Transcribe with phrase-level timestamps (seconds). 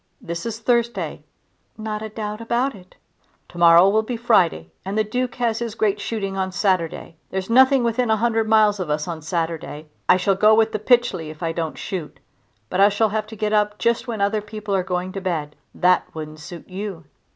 [0.19, 1.21] This is Thursday."
[1.77, 2.95] "Not a doubt about it."
[3.49, 7.17] "To morrow will be Friday and the Duke has his great shooting on Saturday.
[7.29, 9.89] There's nothing within a hundred miles of us on Saturday.
[10.09, 12.19] I shall go with the Pytchley if I don't shoot,
[12.67, 15.55] but I shall have to get up just when other people are going to bed.
[15.75, 17.05] That wouldn't suit you."